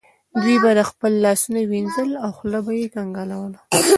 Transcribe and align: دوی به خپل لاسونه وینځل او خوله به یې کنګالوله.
دوی 0.41 0.55
به 0.63 0.71
خپل 0.89 1.11
لاسونه 1.25 1.59
وینځل 1.71 2.09
او 2.23 2.29
خوله 2.37 2.59
به 2.65 2.71
یې 2.79 2.87
کنګالوله. 2.95 3.59